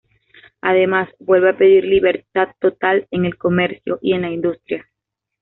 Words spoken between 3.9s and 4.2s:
y